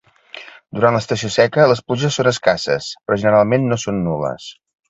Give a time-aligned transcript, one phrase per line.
[0.77, 4.53] Durant l'estació seca les pluges són escasses però generalment no són nul·les.